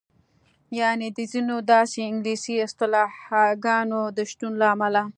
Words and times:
یعنې 0.79 1.07
د 1.17 1.19
ځینو 1.31 1.55
داسې 1.73 1.99
انګلیسي 2.09 2.55
اصطلاحګانو 2.67 4.01
د 4.17 4.17
شتون 4.29 4.53
له 4.61 4.67
امله. 4.75 5.03